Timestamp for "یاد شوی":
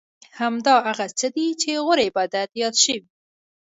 2.61-3.01